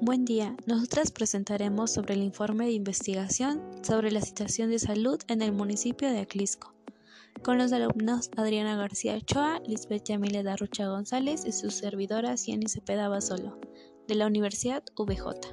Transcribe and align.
Buen 0.00 0.24
día, 0.24 0.56
nosotras 0.66 1.10
presentaremos 1.10 1.90
sobre 1.90 2.14
el 2.14 2.22
informe 2.22 2.66
de 2.66 2.70
investigación 2.70 3.60
sobre 3.82 4.12
la 4.12 4.20
situación 4.20 4.70
de 4.70 4.78
salud 4.78 5.18
en 5.26 5.42
el 5.42 5.50
municipio 5.50 6.08
de 6.08 6.20
Aclisco, 6.20 6.72
con 7.42 7.58
los 7.58 7.72
alumnos 7.72 8.30
Adriana 8.36 8.76
García 8.76 9.16
Ochoa, 9.16 9.60
Lisbeth 9.66 10.04
Yamile 10.04 10.44
Darrucha 10.44 10.86
González 10.86 11.42
y 11.44 11.50
su 11.50 11.70
servidora 11.70 12.36
Ciani 12.36 12.68
Cepeda 12.68 13.08
Basolo, 13.08 13.58
de 14.06 14.14
la 14.14 14.28
Universidad 14.28 14.84
VJ. 14.96 15.52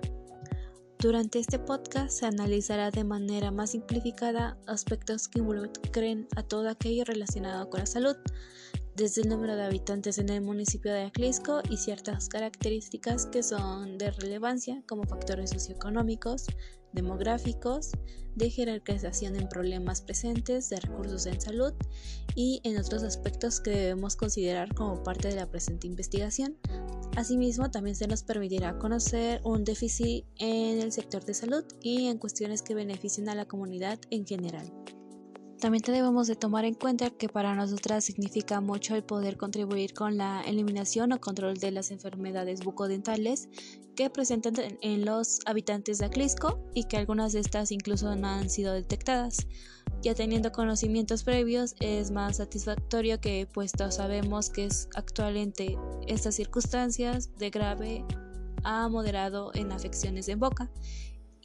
Durante 1.00 1.40
este 1.40 1.58
podcast 1.58 2.12
se 2.12 2.28
analizará 2.28 2.92
de 2.92 3.04
manera 3.04 3.50
más 3.50 3.72
simplificada 3.72 4.60
aspectos 4.68 5.28
que 5.28 5.40
involucren 5.40 6.28
a 6.36 6.44
todo 6.44 6.70
aquello 6.70 7.04
relacionado 7.04 7.68
con 7.72 7.80
la 7.80 7.88
salud, 7.88 8.16
desde 8.96 9.22
el 9.22 9.30
número 9.30 9.56
de 9.56 9.64
habitantes 9.64 10.18
en 10.18 10.30
el 10.30 10.42
municipio 10.42 10.94
de 10.94 11.04
Aclisco 11.04 11.62
y 11.70 11.78
ciertas 11.78 12.30
características 12.30 13.26
que 13.26 13.44
son 13.44 13.98
de 13.98 14.12
relevancia 14.12 14.82
como 14.88 15.04
factores 15.04 15.50
socioeconómicos, 15.50 16.46
demográficos, 16.94 17.92
de 18.36 18.50
jerarquización 18.50 19.36
en 19.36 19.48
problemas 19.50 20.02
presentes, 20.02 20.70
de 20.70 20.80
recursos 20.80 21.26
en 21.26 21.40
salud 21.40 21.74
y 22.36 22.62
en 22.64 22.78
otros 22.78 23.04
aspectos 23.04 23.60
que 23.60 23.72
debemos 23.72 24.16
considerar 24.16 24.74
como 24.74 25.04
parte 25.04 25.30
de 25.30 25.36
la 25.36 25.50
presente 25.50 25.88
investigación. 25.88 26.58
Asimismo, 27.16 27.72
también 27.72 27.96
se 27.96 28.08
nos 28.08 28.24
permitirá 28.24 28.78
conocer 28.78 29.42
un 29.44 29.64
déficit 29.64 30.26
en 30.38 30.82
el 30.82 30.92
sector 30.92 31.24
de 31.24 31.34
salud 31.34 31.64
y 31.82 32.08
en 32.08 32.18
cuestiones 32.18 32.62
que 32.62 32.76
beneficien 32.76 33.30
a 33.30 33.36
la 33.36 33.46
comunidad 33.46 34.00
en 34.10 34.26
general. 34.26 34.72
También 35.66 35.82
debemos 35.84 36.28
de 36.28 36.36
tomar 36.36 36.64
en 36.64 36.76
cuenta 36.76 37.10
que 37.10 37.28
para 37.28 37.56
nosotras 37.56 38.04
significa 38.04 38.62
mucho 38.62 38.96
el 38.96 39.04
poder 39.04 39.36
contribuir 39.36 39.96
con 39.96 40.16
la 40.16 40.44
eliminación 40.44 41.12
o 41.12 41.20
control 41.20 41.58
de 41.58 41.72
las 41.72 41.90
enfermedades 41.90 42.64
bucodentales 42.64 43.50
que 43.96 44.12
presentan 44.12 44.54
en 44.84 45.06
los 45.06 45.40
habitantes 45.48 45.98
de 45.98 46.06
Aclisco 46.06 46.60
y 46.76 46.84
que 46.84 46.98
algunas 46.98 47.34
de 47.34 47.40
estas 47.40 47.72
incluso 47.72 48.16
no 48.16 48.28
han 48.28 48.52
sido 48.52 48.74
detectadas. 48.74 49.48
Ya 50.04 50.14
teniendo 50.14 50.52
conocimientos 50.52 51.24
previos 51.24 51.74
es 51.80 52.12
más 52.12 52.38
satisfactorio 52.38 53.20
que 53.20 53.48
puesto 53.52 53.90
sabemos 53.90 54.52
que 54.52 54.66
es 54.66 54.88
actualmente 54.94 55.80
estas 56.06 56.36
circunstancias 56.36 57.36
de 57.40 57.50
grave 57.50 58.06
a 58.64 58.88
moderado 58.88 59.50
en 59.56 59.72
afecciones 59.72 60.28
de 60.28 60.36
boca 60.36 60.70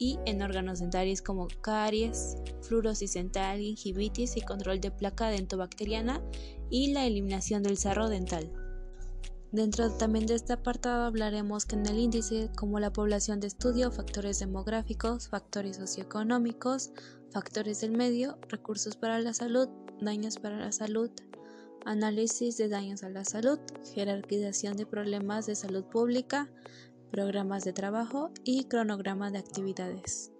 y 0.01 0.17
en 0.25 0.41
órganos 0.41 0.79
dentarios 0.79 1.21
como 1.21 1.47
caries, 1.61 2.35
fluorosis 2.63 3.13
dental, 3.13 3.59
gingivitis 3.59 4.35
y 4.35 4.41
control 4.41 4.81
de 4.81 4.89
placa 4.89 5.29
dentobacteriana 5.29 6.23
y 6.71 6.91
la 6.91 7.05
eliminación 7.05 7.61
del 7.61 7.77
sarro 7.77 8.09
dental. 8.09 8.51
Dentro 9.51 9.91
también 9.91 10.25
de 10.25 10.33
este 10.33 10.53
apartado 10.53 11.03
hablaremos 11.03 11.67
que 11.67 11.75
en 11.75 11.85
el 11.85 11.99
índice 11.99 12.49
como 12.57 12.79
la 12.79 12.91
población 12.91 13.39
de 13.39 13.45
estudio, 13.45 13.91
factores 13.91 14.39
demográficos, 14.39 15.29
factores 15.29 15.77
socioeconómicos, 15.77 16.89
factores 17.29 17.81
del 17.81 17.91
medio, 17.91 18.39
recursos 18.49 18.95
para 18.95 19.19
la 19.19 19.35
salud, 19.35 19.69
daños 20.01 20.39
para 20.39 20.57
la 20.57 20.71
salud, 20.71 21.11
análisis 21.85 22.57
de 22.57 22.69
daños 22.69 23.03
a 23.03 23.09
la 23.09 23.23
salud, 23.23 23.59
jerarquización 23.93 24.77
de 24.77 24.87
problemas 24.87 25.45
de 25.45 25.55
salud 25.55 25.83
pública, 25.83 26.49
programas 27.11 27.63
de 27.63 27.73
trabajo 27.73 28.31
y 28.43 28.63
cronograma 28.65 29.29
de 29.31 29.39
actividades. 29.39 30.31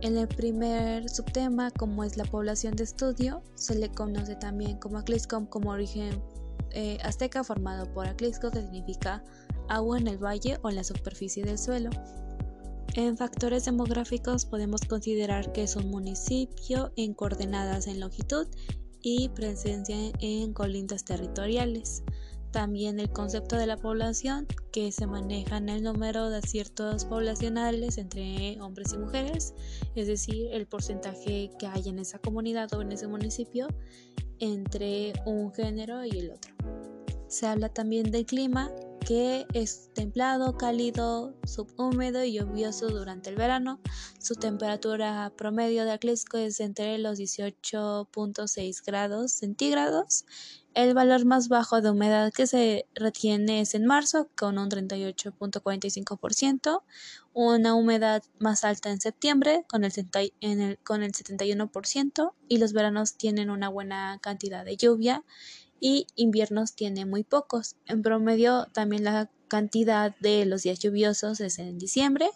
En 0.00 0.16
el 0.16 0.28
primer 0.28 1.08
subtema, 1.08 1.70
como 1.70 2.04
es 2.04 2.16
la 2.16 2.24
población 2.24 2.74
de 2.74 2.84
estudio, 2.84 3.42
se 3.54 3.74
le 3.76 3.90
conoce 3.90 4.34
también 4.36 4.78
como 4.78 4.98
Acliscom 4.98 5.46
como 5.46 5.70
origen 5.70 6.22
eh, 6.70 6.98
azteca 7.04 7.44
formado 7.44 7.92
por 7.92 8.06
Aclisco 8.06 8.50
que 8.50 8.62
significa 8.62 9.22
agua 9.68 9.98
en 9.98 10.08
el 10.08 10.18
valle 10.18 10.58
o 10.62 10.70
en 10.70 10.76
la 10.76 10.84
superficie 10.84 11.44
del 11.44 11.58
suelo. 11.58 11.90
En 12.94 13.16
factores 13.16 13.64
demográficos 13.64 14.44
podemos 14.44 14.82
considerar 14.82 15.52
que 15.52 15.62
es 15.62 15.76
un 15.76 15.90
municipio 15.90 16.92
en 16.96 17.14
coordenadas 17.14 17.86
en 17.86 18.00
longitud 18.00 18.46
y 19.00 19.28
presencia 19.30 19.96
en 20.20 20.52
colindas 20.52 21.04
territoriales. 21.04 22.02
También 22.52 23.00
el 23.00 23.10
concepto 23.10 23.56
de 23.56 23.66
la 23.66 23.78
población, 23.78 24.46
que 24.72 24.92
se 24.92 25.06
maneja 25.06 25.56
en 25.56 25.70
el 25.70 25.82
número 25.82 26.28
de 26.28 26.36
aciertos 26.36 27.06
poblacionales 27.06 27.96
entre 27.96 28.60
hombres 28.60 28.92
y 28.92 28.98
mujeres, 28.98 29.54
es 29.94 30.06
decir, 30.06 30.48
el 30.52 30.66
porcentaje 30.66 31.50
que 31.58 31.66
hay 31.66 31.88
en 31.88 31.98
esa 31.98 32.18
comunidad 32.18 32.72
o 32.74 32.82
en 32.82 32.92
ese 32.92 33.08
municipio 33.08 33.68
entre 34.38 35.14
un 35.24 35.50
género 35.54 36.04
y 36.04 36.10
el 36.10 36.30
otro. 36.30 36.54
Se 37.26 37.46
habla 37.46 37.70
también 37.70 38.10
del 38.10 38.26
clima, 38.26 38.70
que 39.06 39.46
es 39.52 39.90
templado, 39.94 40.56
cálido, 40.56 41.34
subhúmedo 41.44 42.24
y 42.24 42.32
lluvioso 42.34 42.88
durante 42.88 43.30
el 43.30 43.36
verano. 43.36 43.80
Su 44.18 44.34
temperatura 44.36 45.32
promedio 45.36 45.84
de 45.84 45.92
Aclisco 45.92 46.38
es 46.38 46.60
entre 46.60 46.98
los 46.98 47.18
18.6 47.18 48.84
grados 48.84 49.32
centígrados. 49.32 50.24
El 50.74 50.94
valor 50.94 51.24
más 51.24 51.48
bajo 51.48 51.80
de 51.80 51.90
humedad 51.90 52.32
que 52.32 52.46
se 52.46 52.86
retiene 52.94 53.60
es 53.60 53.74
en 53.74 53.86
marzo, 53.86 54.28
con 54.36 54.58
un 54.58 54.70
38.45%, 54.70 56.82
una 57.34 57.74
humedad 57.74 58.22
más 58.38 58.64
alta 58.64 58.90
en 58.90 59.00
septiembre, 59.00 59.64
con 59.68 59.84
el, 59.84 59.92
con 60.82 61.02
el 61.02 61.12
71%, 61.12 62.32
y 62.48 62.58
los 62.58 62.72
veranos 62.72 63.16
tienen 63.16 63.50
una 63.50 63.68
buena 63.68 64.18
cantidad 64.22 64.64
de 64.64 64.76
lluvia 64.76 65.24
y 65.82 66.06
inviernos 66.14 66.74
tiene 66.76 67.04
muy 67.04 67.24
pocos. 67.24 67.74
En 67.86 68.02
promedio, 68.02 68.68
también 68.72 69.02
la 69.02 69.30
cantidad 69.48 70.16
de 70.20 70.46
los 70.46 70.62
días 70.62 70.78
lluviosos 70.78 71.40
es 71.40 71.58
en 71.58 71.76
diciembre 71.76 72.30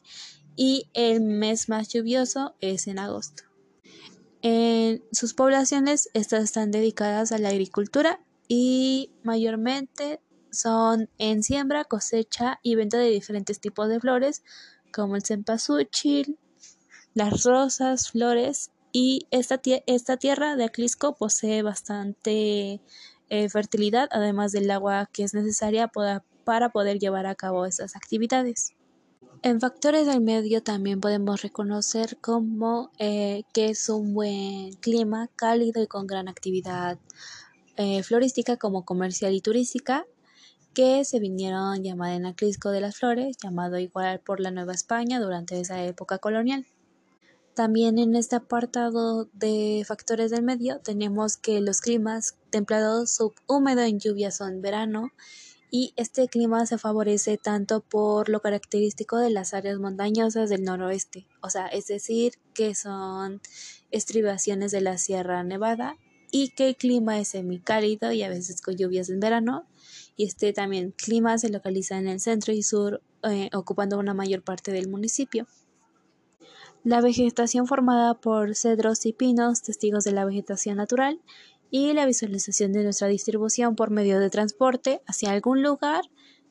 y 0.57 0.91
el 0.95 1.21
mes 1.21 1.69
más 1.69 1.89
lluvioso 1.89 2.57
es 2.61 2.89
en 2.89 2.99
agosto. 2.99 3.45
En 4.43 5.05
sus 5.13 5.33
poblaciones, 5.33 6.11
estas 6.13 6.43
están 6.43 6.73
dedicadas 6.73 7.31
a 7.31 7.39
la 7.39 7.51
agricultura 7.51 8.21
y 8.49 9.13
mayormente 9.23 10.21
son 10.51 11.09
en 11.17 11.45
siembra, 11.45 11.85
cosecha 11.85 12.59
y 12.65 12.75
venta 12.75 12.99
de 12.99 13.11
diferentes 13.11 13.61
tipos 13.61 13.89
de 13.89 14.01
flores 14.01 14.43
como 14.93 15.15
el 15.15 15.23
cempasúchil, 15.23 16.37
las 17.15 17.45
rosas, 17.45 18.11
flores 18.11 18.73
y 18.91 19.29
esta, 19.31 19.61
esta 19.87 20.17
tierra 20.17 20.57
de 20.57 20.65
Aclisco 20.65 21.15
posee 21.15 21.63
bastante 21.63 22.81
eh, 23.29 23.49
fertilidad 23.49 24.09
además 24.13 24.53
del 24.53 24.71
agua 24.71 25.09
que 25.13 25.25
es 25.25 25.35
necesaria 25.35 25.89
para 26.45 26.69
poder 26.71 26.99
llevar 26.99 27.27
a 27.27 27.35
cabo 27.35 27.67
estas 27.67 27.97
actividades. 27.97 28.77
En 29.43 29.61
factores 29.61 30.07
del 30.07 30.21
medio 30.23 30.63
también 30.63 31.01
podemos 31.01 31.43
reconocer 31.43 32.19
como 32.21 32.91
eh, 32.99 33.45
que 33.53 33.67
es 33.67 33.89
un 33.89 34.15
buen 34.15 34.73
clima 34.77 35.29
cálido 35.37 35.83
y 35.83 35.87
con 35.87 36.07
gran 36.07 36.29
actividad 36.29 36.99
eh, 37.77 38.03
florística 38.03 38.57
como 38.57 38.85
comercial 38.85 39.35
y 39.35 39.41
turística 39.41 40.07
que 40.75 41.05
se 41.05 41.21
vinieron 41.21 41.83
llamada 41.83 42.15
en 42.15 42.27
Aclisco 42.27 42.71
de 42.71 42.81
las 42.81 42.97
Flores, 42.97 43.37
llamado 43.43 43.79
igual 43.79 44.21
por 44.21 44.41
la 44.41 44.51
Nueva 44.51 44.73
España 44.73 45.21
durante 45.21 45.61
esa 45.61 45.85
época 45.85 46.19
colonial. 46.19 46.67
También 47.57 47.99
en 47.99 48.15
este 48.17 48.37
apartado 48.37 49.31
de 49.33 49.83
factores 49.87 50.31
del 50.31 50.43
medio 50.43 50.79
tenemos 50.81 51.39
que 51.39 51.63
los 51.63 51.81
climas 51.81 52.37
templados 52.51 53.13
subhúmedo 53.13 53.81
en 53.81 53.99
lluvia 53.99 54.31
son 54.31 54.61
verano 54.61 55.11
y 55.71 55.95
este 55.97 56.29
clima 56.29 56.67
se 56.67 56.77
favorece 56.77 57.39
tanto 57.39 57.81
por 57.81 58.29
lo 58.29 58.43
característico 58.43 59.17
de 59.17 59.31
las 59.31 59.55
áreas 59.55 59.79
montañosas 59.79 60.51
del 60.51 60.65
noroeste, 60.65 61.27
o 61.41 61.49
sea, 61.49 61.67
es 61.69 61.87
decir, 61.87 62.35
que 62.53 62.75
son 62.75 63.41
estribaciones 63.91 64.71
de 64.71 64.83
la 64.83 64.99
Sierra 64.99 65.43
Nevada 65.43 65.97
y 66.31 66.51
que 66.51 66.69
el 66.69 66.77
clima 66.77 67.19
es 67.19 67.29
semicálido 67.29 68.13
y 68.13 68.23
a 68.23 68.29
veces 68.29 68.61
con 68.61 68.77
lluvias 68.77 69.09
en 69.09 69.19
verano. 69.19 69.67
Y 70.15 70.27
este 70.27 70.53
también 70.53 70.91
clima 70.91 71.39
se 71.39 71.49
localiza 71.49 71.97
en 71.97 72.09
el 72.09 72.21
centro 72.21 72.53
y 72.53 72.63
sur, 72.63 73.01
eh, 73.23 73.49
ocupando 73.55 73.99
una 73.99 74.13
mayor 74.13 74.43
parte 74.43 74.73
del 74.73 74.89
municipio. 74.89 75.47
La 76.87 77.01
vegetación 77.01 77.67
formada 77.67 78.15
por 78.15 78.55
cedros 78.55 79.07
y 79.07 79.13
pinos, 79.13 79.61
testigos 79.61 80.05
de 80.05 80.13
la 80.13 80.25
vegetación 80.25 80.77
natural, 80.77 81.21
y 81.69 81.93
la 81.95 82.07
visualización 82.07 82.73
de 82.73 82.85
nuestra 82.85 83.09
distribución 83.09 83.75
por 83.75 83.91
medio 83.91 84.21
de 84.21 84.31
transporte 84.31 85.03
hacia 85.05 85.33
algún 85.33 85.65
lugar 85.65 86.05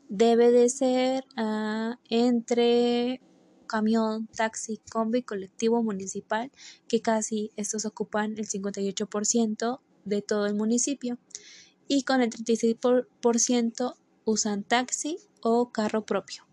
debe 0.09 0.51
de 0.51 0.67
ser 0.67 1.23
ah, 1.37 1.99
entre 2.09 3.21
camión, 3.65 4.27
taxi, 4.27 4.81
combi, 4.91 5.23
colectivo 5.23 5.81
municipal, 5.81 6.51
que 6.89 7.01
casi 7.01 7.51
estos 7.55 7.85
ocupan 7.85 8.33
el 8.37 8.45
58% 8.45 9.79
de 10.03 10.21
todo 10.21 10.47
el 10.47 10.55
municipio 10.55 11.17
y 11.87 12.03
con 12.03 12.21
el 12.21 12.29
36% 12.29 13.95
usan 14.25 14.63
taxi 14.65 15.17
o 15.39 15.71
carro 15.71 16.05
propio. 16.05 16.44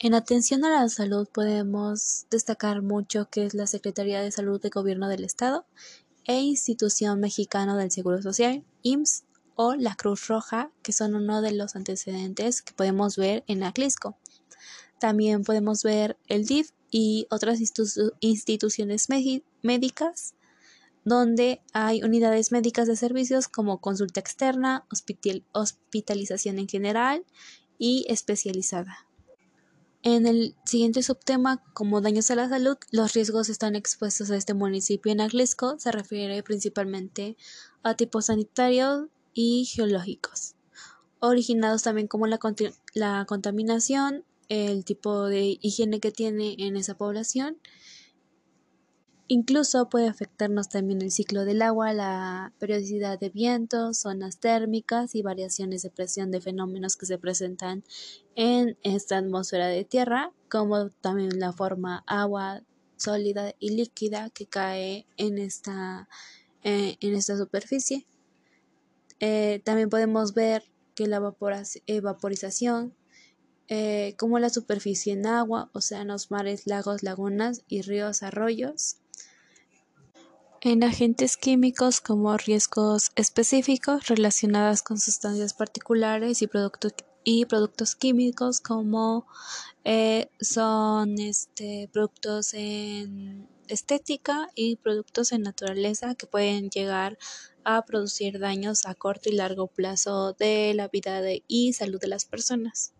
En 0.00 0.14
atención 0.14 0.64
a 0.64 0.70
la 0.70 0.88
salud 0.88 1.26
podemos 1.26 2.26
destacar 2.30 2.82
mucho 2.82 3.28
que 3.28 3.44
es 3.44 3.54
la 3.54 3.66
Secretaría 3.66 4.20
de 4.22 4.30
Salud 4.30 4.60
de 4.60 4.68
Gobierno 4.68 5.08
del 5.08 5.24
Estado 5.24 5.66
e 6.24 6.40
Institución 6.40 7.18
Mexicana 7.18 7.76
del 7.76 7.90
Seguro 7.90 8.22
Social, 8.22 8.62
IMSS 8.82 9.24
o 9.56 9.74
la 9.74 9.96
Cruz 9.96 10.28
Roja, 10.28 10.70
que 10.84 10.92
son 10.92 11.16
uno 11.16 11.42
de 11.42 11.50
los 11.50 11.74
antecedentes 11.74 12.62
que 12.62 12.74
podemos 12.74 13.16
ver 13.16 13.42
en 13.48 13.64
Aclisco. 13.64 14.16
También 15.00 15.42
podemos 15.42 15.82
ver 15.82 16.16
el 16.28 16.46
DIF 16.46 16.70
y 16.92 17.26
otras 17.28 17.58
instituciones 18.20 19.08
médicas 19.62 20.34
donde 21.04 21.60
hay 21.72 22.04
unidades 22.04 22.52
médicas 22.52 22.86
de 22.86 22.94
servicios 22.94 23.48
como 23.48 23.80
consulta 23.80 24.20
externa, 24.20 24.86
hospitalización 25.52 26.60
en 26.60 26.68
general 26.68 27.24
y 27.80 28.06
especializada. 28.08 29.07
En 30.02 30.26
el 30.26 30.54
siguiente 30.64 31.02
subtema, 31.02 31.62
como 31.74 32.00
daños 32.00 32.30
a 32.30 32.36
la 32.36 32.48
salud, 32.48 32.76
los 32.92 33.14
riesgos 33.14 33.48
están 33.48 33.74
expuestos 33.74 34.30
a 34.30 34.36
este 34.36 34.54
municipio 34.54 35.10
en 35.10 35.20
Aglisco, 35.20 35.78
se 35.78 35.90
refiere 35.90 36.42
principalmente 36.44 37.36
a 37.82 37.94
tipos 37.94 38.26
sanitarios 38.26 39.08
y 39.34 39.64
geológicos, 39.64 40.54
originados 41.18 41.82
también 41.82 42.06
como 42.06 42.28
la, 42.28 42.38
la 42.94 43.24
contaminación, 43.26 44.24
el 44.48 44.84
tipo 44.84 45.26
de 45.26 45.58
higiene 45.60 45.98
que 45.98 46.12
tiene 46.12 46.54
en 46.58 46.76
esa 46.76 46.96
población 46.96 47.58
Incluso 49.30 49.90
puede 49.90 50.08
afectarnos 50.08 50.70
también 50.70 51.02
el 51.02 51.10
ciclo 51.10 51.44
del 51.44 51.60
agua, 51.60 51.92
la 51.92 52.54
periodicidad 52.58 53.20
de 53.20 53.28
vientos, 53.28 53.98
zonas 53.98 54.40
térmicas 54.40 55.14
y 55.14 55.20
variaciones 55.20 55.82
de 55.82 55.90
presión 55.90 56.30
de 56.30 56.40
fenómenos 56.40 56.96
que 56.96 57.04
se 57.04 57.18
presentan 57.18 57.84
en 58.36 58.78
esta 58.82 59.18
atmósfera 59.18 59.66
de 59.66 59.84
tierra, 59.84 60.32
como 60.48 60.88
también 60.88 61.38
la 61.38 61.52
forma 61.52 62.04
agua 62.06 62.62
sólida 62.96 63.52
y 63.58 63.76
líquida 63.76 64.30
que 64.30 64.46
cae 64.46 65.06
en 65.18 65.36
esta, 65.36 66.08
eh, 66.62 66.96
en 67.00 67.14
esta 67.14 67.36
superficie. 67.36 68.06
Eh, 69.20 69.60
también 69.62 69.90
podemos 69.90 70.32
ver 70.32 70.64
que 70.94 71.06
la 71.06 71.20
vaporización, 71.20 72.94
eh, 73.68 74.14
como 74.16 74.38
la 74.38 74.48
superficie 74.48 75.12
en 75.12 75.26
agua, 75.26 75.68
océanos, 75.74 76.30
mares, 76.30 76.66
lagos, 76.66 77.02
lagunas 77.02 77.62
y 77.68 77.82
ríos, 77.82 78.22
arroyos, 78.22 78.96
en 80.60 80.82
agentes 80.82 81.36
químicos 81.36 82.00
como 82.00 82.36
riesgos 82.36 83.10
específicos 83.14 84.08
relacionados 84.08 84.82
con 84.82 84.98
sustancias 84.98 85.54
particulares 85.54 86.42
y 86.42 86.46
productos 86.46 86.94
y 87.24 87.44
productos 87.44 87.94
químicos 87.94 88.60
como 88.60 89.26
eh, 89.84 90.30
son 90.40 91.18
este, 91.18 91.88
productos 91.92 92.54
en 92.54 93.48
estética 93.68 94.48
y 94.54 94.76
productos 94.76 95.32
en 95.32 95.42
naturaleza 95.42 96.14
que 96.14 96.26
pueden 96.26 96.70
llegar 96.70 97.18
a 97.64 97.82
producir 97.82 98.38
daños 98.38 98.86
a 98.86 98.94
corto 98.94 99.28
y 99.28 99.32
largo 99.32 99.66
plazo 99.66 100.32
de 100.32 100.72
la 100.74 100.88
vida 100.88 101.20
y 101.46 101.74
salud 101.74 102.00
de 102.00 102.08
las 102.08 102.24
personas. 102.24 102.94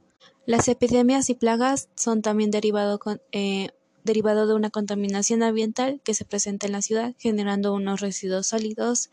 Las 0.45 0.69
epidemias 0.69 1.31
y 1.31 1.35
plagas 1.35 1.89
son 1.95 2.21
también 2.21 2.51
derivados 2.51 2.99
con, 2.99 3.23
eh, 3.33 3.71
derivado 4.09 4.47
de 4.47 4.55
una 4.55 4.71
contaminación 4.71 5.43
ambiental 5.43 6.01
que 6.03 6.15
se 6.15 6.25
presenta 6.25 6.67
en 6.67 6.73
la 6.73 6.83
ciudad, 6.83 7.15
generando 7.19 7.75
unos 7.75 8.01
residuos 8.01 8.49
sólidos 8.49 9.11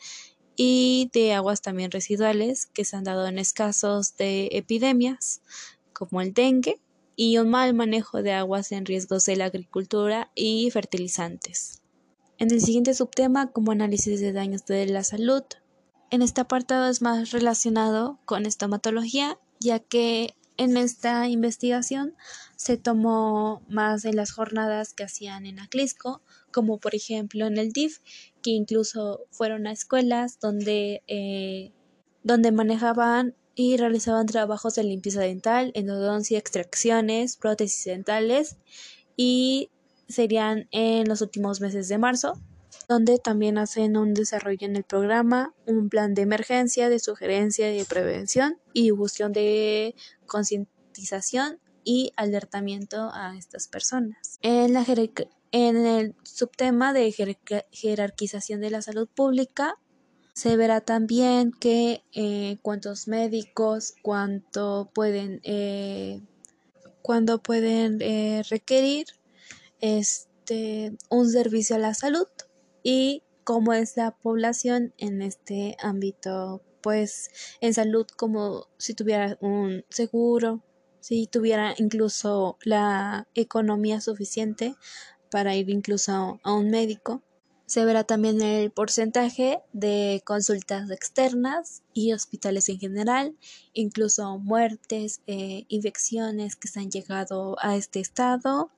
y 0.56 1.12
de 1.14 1.34
aguas 1.34 1.62
también 1.62 1.92
residuales 1.92 2.66
que 2.66 2.86
se 2.86 2.96
han 2.96 3.04
dado 3.04 3.28
en 3.28 3.38
escasos 3.38 4.16
de 4.18 4.50
epidemias 4.54 5.42
como 5.94 6.22
el 6.22 6.34
dengue 6.34 6.80
y 7.16 7.38
un 7.38 7.50
mal 7.50 7.74
manejo 7.74 8.22
de 8.24 8.32
aguas 8.32 8.72
en 8.72 8.86
riesgos 8.86 9.26
de 9.26 9.36
la 9.36 9.46
agricultura 9.46 10.32
y 10.34 10.70
fertilizantes. 10.72 11.82
En 12.38 12.52
el 12.52 12.62
siguiente 12.62 12.94
subtema, 12.94 13.52
como 13.52 13.72
análisis 13.72 14.20
de 14.20 14.34
daños 14.34 14.66
de 14.66 14.86
la 14.88 15.04
salud, 15.04 15.44
en 16.10 16.22
este 16.22 16.42
apartado 16.42 16.90
es 16.90 17.02
más 17.02 17.32
relacionado 17.32 18.20
con 18.26 18.46
estomatología, 18.46 19.38
ya 19.60 19.80
que 19.80 20.36
en 20.58 20.78
esta 20.78 21.28
investigación 21.28 22.16
se 22.56 22.78
tomó 22.78 23.62
más 23.68 24.02
de 24.04 24.14
las 24.14 24.32
jornadas 24.32 24.94
que 24.94 25.04
hacían 25.04 25.46
en 25.46 25.60
Aclisco, 25.60 26.22
como 26.52 26.80
por 26.80 26.96
ejemplo 26.96 27.48
en 27.48 27.58
el 27.58 27.72
DIF, 27.72 28.00
que 28.42 28.52
incluso 28.52 29.26
fueron 29.32 29.68
a 29.68 29.72
escuelas 29.72 30.40
donde, 30.40 31.04
eh, 31.08 31.72
donde 32.24 32.52
manejaban 32.52 33.36
y 33.56 33.78
realizaban 33.78 34.26
trabajos 34.26 34.76
de 34.76 34.84
limpieza 34.84 35.22
dental, 35.22 35.72
endodoncia, 35.76 36.38
extracciones, 36.38 37.38
prótesis 37.38 37.86
dentales 37.86 38.58
y 39.16 39.70
serían 40.08 40.68
en 40.72 41.08
los 41.08 41.22
últimos 41.22 41.62
meses 41.62 41.88
de 41.88 41.98
marzo 41.98 42.40
donde 42.88 43.20
también 43.20 43.58
hacen 43.58 43.98
un 43.98 44.14
desarrollo 44.14 44.68
en 44.68 44.76
el 44.76 44.84
programa, 44.84 45.54
un 45.66 45.90
plan 45.90 46.14
de 46.14 46.24
emergencia, 46.24 46.90
de 46.90 47.00
sugerencia 47.00 47.68
de 47.68 47.86
prevención 47.86 48.58
y 48.74 48.92
difusión 48.92 49.34
de 49.34 49.96
concientización 50.26 51.60
y 51.84 52.12
alertamiento 52.16 53.12
a 53.14 53.36
estas 53.38 53.68
personas. 53.68 54.40
En 54.42 55.78
el 55.78 56.16
subtema 56.24 56.92
de 56.92 57.14
jerarquización 57.72 58.60
de 58.60 58.70
la 58.72 58.82
salud 58.82 59.08
pública, 59.08 59.78
se 60.34 60.58
verá 60.58 60.82
también 60.82 61.54
que 61.54 62.04
eh, 62.12 62.58
cuántos 62.62 63.08
médicos, 63.08 63.94
cuánto 64.02 64.92
pueden, 64.94 65.40
eh, 65.44 66.22
cuándo 67.02 67.42
pueden 67.42 68.02
eh, 68.02 68.44
requerir 68.50 69.06
este, 69.80 70.98
un 71.10 71.30
servicio 71.30 71.78
a 71.78 71.80
la 71.80 71.94
salud 71.94 72.28
y 72.86 73.24
cómo 73.44 73.74
es 73.74 73.98
la 73.98 74.12
población 74.12 74.94
en 75.00 75.24
este 75.24 75.76
ámbito, 75.82 76.62
pues 76.82 77.32
en 77.60 77.74
salud 77.74 78.06
como 78.16 78.68
si 78.78 78.94
tuviera 78.94 79.40
un 79.42 79.84
seguro, 79.90 80.64
si 81.00 81.26
tuviera 81.26 81.74
incluso 81.80 82.60
la 82.64 83.28
economía 83.34 84.02
suficiente 84.02 84.76
para 85.32 85.56
ir 85.56 85.72
incluso 85.72 86.40
a 86.44 86.54
un 86.54 86.70
médico. 86.70 87.24
Se 87.66 87.84
verá 87.86 88.04
también 88.04 88.40
el 88.44 88.70
porcentaje 88.70 89.64
de 89.74 90.22
consultas 90.24 90.92
externas 90.92 91.82
y 91.92 92.14
hospitales 92.14 92.70
en 92.70 92.78
general, 92.78 93.36
incluso 93.74 94.38
muertes, 94.38 95.24
eh, 95.26 95.66
infecciones 95.70 96.56
que 96.56 96.68
se 96.68 96.82
han 96.82 96.92
llegado 96.92 97.58
a 97.62 97.76
este 97.78 98.00
estado, 98.00 98.70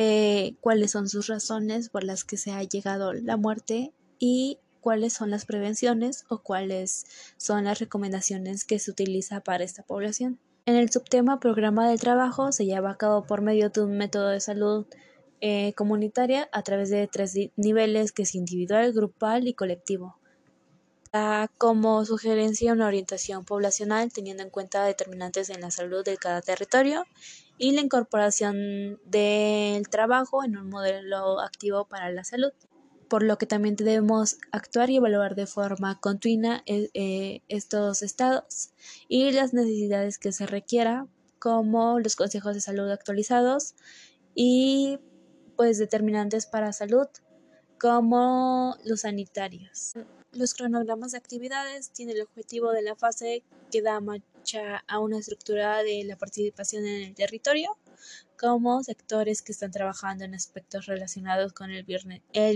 eh, 0.00 0.54
cuáles 0.60 0.92
son 0.92 1.08
sus 1.08 1.26
razones 1.26 1.88
por 1.88 2.04
las 2.04 2.22
que 2.22 2.36
se 2.36 2.52
ha 2.52 2.62
llegado 2.62 3.12
la 3.12 3.36
muerte 3.36 3.92
y 4.20 4.60
cuáles 4.80 5.12
son 5.12 5.30
las 5.30 5.44
prevenciones 5.44 6.24
o 6.28 6.38
cuáles 6.38 7.04
son 7.36 7.64
las 7.64 7.80
recomendaciones 7.80 8.64
que 8.64 8.78
se 8.78 8.92
utiliza 8.92 9.40
para 9.40 9.64
esta 9.64 9.82
población. 9.82 10.38
En 10.66 10.76
el 10.76 10.88
subtema 10.88 11.40
programa 11.40 11.90
de 11.90 11.96
trabajo 11.96 12.52
se 12.52 12.64
lleva 12.64 12.92
a 12.92 12.96
cabo 12.96 13.24
por 13.24 13.42
medio 13.42 13.70
de 13.70 13.80
un 13.80 13.98
método 13.98 14.28
de 14.28 14.38
salud 14.38 14.86
eh, 15.40 15.72
comunitaria 15.74 16.48
a 16.52 16.62
través 16.62 16.90
de 16.90 17.08
tres 17.08 17.34
niveles 17.56 18.12
que 18.12 18.22
es 18.22 18.36
individual, 18.36 18.92
grupal 18.92 19.48
y 19.48 19.54
colectivo. 19.54 20.17
Da 21.12 21.48
como 21.56 22.04
sugerencia 22.04 22.72
una 22.72 22.86
orientación 22.86 23.44
poblacional 23.44 24.12
teniendo 24.12 24.42
en 24.42 24.50
cuenta 24.50 24.84
determinantes 24.84 25.48
en 25.48 25.62
la 25.62 25.70
salud 25.70 26.04
de 26.04 26.18
cada 26.18 26.42
territorio 26.42 27.04
y 27.56 27.72
la 27.72 27.80
incorporación 27.80 29.00
del 29.06 29.88
trabajo 29.88 30.44
en 30.44 30.56
un 30.56 30.68
modelo 30.68 31.40
activo 31.40 31.86
para 31.86 32.10
la 32.10 32.24
salud, 32.24 32.52
por 33.08 33.22
lo 33.22 33.38
que 33.38 33.46
también 33.46 33.74
debemos 33.74 34.36
actuar 34.52 34.90
y 34.90 34.96
evaluar 34.96 35.34
de 35.34 35.46
forma 35.46 35.98
continua 35.98 36.62
eh, 36.66 36.90
eh, 36.92 37.40
estos 37.48 38.02
estados 38.02 38.70
y 39.08 39.30
las 39.32 39.54
necesidades 39.54 40.18
que 40.18 40.32
se 40.32 40.46
requiera, 40.46 41.06
como 41.38 42.00
los 42.00 42.16
consejos 42.16 42.54
de 42.54 42.60
salud 42.60 42.90
actualizados 42.90 43.74
y 44.34 44.98
pues 45.56 45.78
determinantes 45.78 46.46
para 46.46 46.72
salud, 46.72 47.08
como 47.80 48.76
los 48.84 49.00
sanitarios. 49.00 49.94
Los 50.32 50.54
cronogramas 50.54 51.12
de 51.12 51.18
actividades 51.18 51.90
tienen 51.90 52.16
el 52.16 52.22
objetivo 52.22 52.70
de 52.72 52.82
la 52.82 52.94
fase 52.94 53.42
que 53.70 53.80
da 53.80 54.00
marcha 54.00 54.84
a 54.86 54.98
una 54.98 55.18
estructura 55.18 55.82
de 55.82 56.04
la 56.04 56.16
participación 56.16 56.86
en 56.86 57.02
el 57.02 57.14
territorio, 57.14 57.76
como 58.38 58.82
sectores 58.84 59.40
que 59.42 59.52
están 59.52 59.70
trabajando 59.70 60.24
en 60.24 60.34
aspectos 60.34 60.86
relacionados 60.86 61.52
con 61.52 61.70
el, 61.70 61.84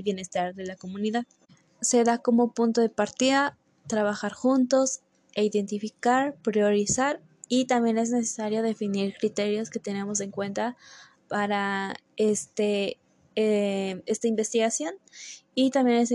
bienestar 0.02 0.55
de 0.55 0.67
la 0.67 0.76
comunidad. 0.76 1.25
Se 1.81 2.05
da 2.05 2.19
como 2.19 2.52
punto 2.52 2.83
de 2.83 2.91
partida 2.91 3.57
trabajar 3.88 4.33
juntos 4.33 5.00
e 5.35 5.45
identificar, 5.45 6.37
priorizar 6.43 7.21
y 7.49 7.64
también 7.64 7.99
es 7.99 8.11
necesario 8.11 8.62
definir 8.62 9.14
criterios 9.19 9.71
que 9.71 9.81
tenemos 9.81 10.21
en 10.21 10.31
cuenta 10.31 10.76
para 11.29 11.97
este, 12.17 12.99
eh, 13.35 14.02
esta 14.07 14.29
investigación 14.29 14.95
y 15.54 15.71
también 15.71 15.99
es 15.99 16.12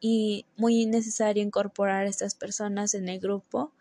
y 0.00 0.46
muy 0.56 0.86
necesario 0.86 1.42
incorporar 1.42 2.06
a 2.06 2.08
estas 2.08 2.34
personas 2.34 2.94
en 2.94 3.08
el 3.08 3.20
grupo, 3.20 3.72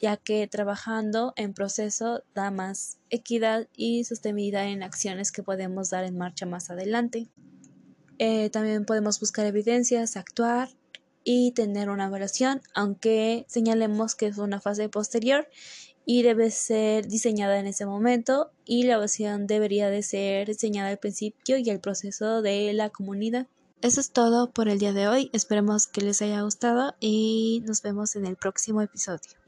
ya 0.00 0.16
que 0.16 0.46
trabajando 0.46 1.32
en 1.36 1.54
proceso 1.54 2.22
da 2.34 2.50
más 2.50 2.98
equidad 3.10 3.68
y 3.74 4.04
sostenibilidad 4.04 4.66
en 4.66 4.82
acciones 4.82 5.32
que 5.32 5.42
podemos 5.42 5.90
dar 5.90 6.04
en 6.04 6.18
marcha 6.18 6.46
más 6.46 6.70
adelante. 6.70 7.28
Eh, 8.18 8.50
también 8.50 8.84
podemos 8.84 9.18
buscar 9.18 9.46
evidencias, 9.46 10.16
actuar 10.16 10.68
y 11.24 11.52
tener 11.52 11.88
una 11.88 12.06
evaluación, 12.06 12.60
aunque 12.74 13.46
señalemos 13.48 14.14
que 14.14 14.26
es 14.26 14.38
una 14.38 14.60
fase 14.60 14.88
posterior 14.90 15.48
y 16.04 16.22
debe 16.22 16.50
ser 16.50 17.08
diseñada 17.08 17.58
en 17.58 17.66
ese 17.66 17.86
momento 17.86 18.52
y 18.66 18.82
la 18.82 18.94
evaluación 18.94 19.46
debería 19.46 19.88
de 19.88 20.02
ser 20.02 20.48
diseñada 20.48 20.90
al 20.90 20.98
principio 20.98 21.56
y 21.56 21.70
el 21.70 21.80
proceso 21.80 22.42
de 22.42 22.72
la 22.74 22.90
comunidad. 22.90 23.46
Eso 23.82 24.00
es 24.00 24.10
todo 24.10 24.50
por 24.50 24.68
el 24.68 24.78
día 24.78 24.92
de 24.92 25.08
hoy. 25.08 25.30
Esperemos 25.32 25.86
que 25.86 26.00
les 26.00 26.22
haya 26.22 26.42
gustado 26.42 26.94
y 27.00 27.62
nos 27.66 27.82
vemos 27.82 28.16
en 28.16 28.26
el 28.26 28.36
próximo 28.36 28.80
episodio. 28.80 29.43